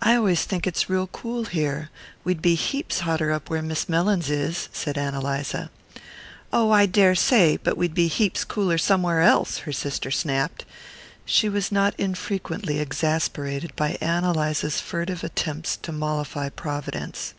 [0.00, 1.90] "I always think it's real cool here
[2.22, 5.68] we'd be heaps hotter up where Miss Mellins is," said Ann Eliza.
[6.52, 10.64] "Oh, I daresay but we'd be heaps cooler somewhere else," her sister snapped:
[11.24, 17.34] she was not infrequently exasperated by Ann Eliza's furtive attempts to mollify Providence.